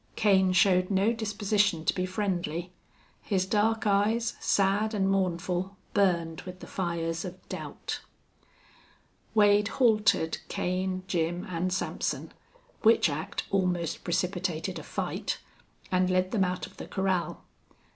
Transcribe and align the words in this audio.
Kane 0.15 0.51
showed 0.51 0.89
no 0.89 1.13
disposition 1.13 1.85
to 1.85 1.93
be 1.93 2.07
friendly. 2.07 2.71
His 3.21 3.45
dark 3.45 3.85
eyes, 3.85 4.33
sad 4.39 4.95
and 4.95 5.07
mournful, 5.07 5.77
burned 5.93 6.41
with 6.41 6.59
the 6.59 6.65
fires 6.65 7.23
of 7.23 7.37
doubt. 7.49 8.01
Wade 9.35 9.67
haltered 9.67 10.39
Kane, 10.47 11.03
Jim, 11.05 11.45
and 11.47 11.71
Sampson, 11.71 12.31
which 12.81 13.11
act 13.11 13.43
almost 13.51 14.03
precipitated 14.03 14.79
a 14.79 14.83
fight, 14.83 15.37
and 15.91 16.09
led 16.09 16.31
them 16.31 16.43
out 16.43 16.65
of 16.65 16.77
the 16.77 16.87
corral. 16.87 17.43